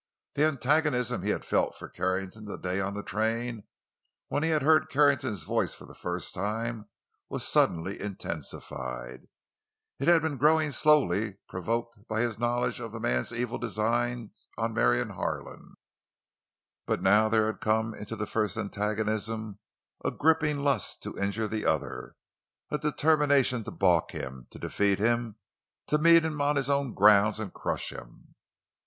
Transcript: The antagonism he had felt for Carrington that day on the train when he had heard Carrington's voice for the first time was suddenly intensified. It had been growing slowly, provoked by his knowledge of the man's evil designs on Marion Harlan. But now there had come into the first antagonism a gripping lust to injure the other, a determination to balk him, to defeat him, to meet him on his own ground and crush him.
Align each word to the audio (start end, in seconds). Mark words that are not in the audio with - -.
The 0.33 0.45
antagonism 0.45 1.21
he 1.21 1.29
had 1.29 1.45
felt 1.45 1.75
for 1.77 1.87
Carrington 1.87 2.45
that 2.45 2.63
day 2.63 2.79
on 2.81 2.95
the 2.95 3.03
train 3.03 3.65
when 4.29 4.41
he 4.41 4.49
had 4.49 4.63
heard 4.63 4.89
Carrington's 4.89 5.43
voice 5.43 5.75
for 5.75 5.85
the 5.85 5.93
first 5.93 6.33
time 6.33 6.89
was 7.29 7.47
suddenly 7.47 8.01
intensified. 8.01 9.27
It 9.99 10.07
had 10.07 10.23
been 10.23 10.37
growing 10.37 10.71
slowly, 10.71 11.37
provoked 11.47 12.07
by 12.07 12.21
his 12.21 12.39
knowledge 12.39 12.79
of 12.79 12.91
the 12.93 12.99
man's 12.99 13.31
evil 13.31 13.59
designs 13.59 14.47
on 14.57 14.73
Marion 14.73 15.11
Harlan. 15.11 15.75
But 16.87 17.03
now 17.03 17.29
there 17.29 17.45
had 17.45 17.59
come 17.61 17.93
into 17.93 18.15
the 18.15 18.25
first 18.25 18.57
antagonism 18.57 19.59
a 20.03 20.09
gripping 20.09 20.63
lust 20.63 21.03
to 21.03 21.15
injure 21.19 21.47
the 21.47 21.67
other, 21.67 22.15
a 22.71 22.79
determination 22.79 23.63
to 23.65 23.69
balk 23.71 24.13
him, 24.13 24.47
to 24.49 24.57
defeat 24.57 24.97
him, 24.97 25.35
to 25.85 25.99
meet 25.99 26.25
him 26.25 26.41
on 26.41 26.55
his 26.55 26.71
own 26.71 26.95
ground 26.95 27.37
and 27.39 27.53
crush 27.53 27.91
him. 27.91 28.33